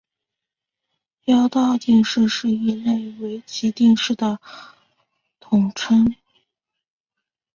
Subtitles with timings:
[1.25, 4.39] 妖刀定式是一类围棋定式的
[5.39, 6.11] 统称。